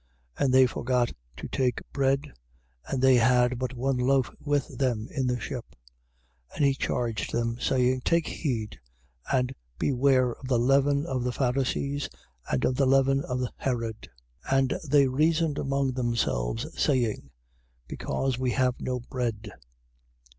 [0.37, 0.43] 8:14.
[0.43, 2.33] And they forgot to take bread:
[2.87, 5.75] and they had but one loaf with them in the ship.
[6.53, 6.55] 8:15.
[6.55, 8.79] And he charged them saying: Take heed
[9.31, 12.09] and beware of the leaven of the Pharisees
[12.51, 14.09] and of the leaven of Herod.
[14.47, 14.57] 8:16.
[14.57, 17.29] And they reasoned among themselves, saying:
[17.87, 19.51] Because we have no bread.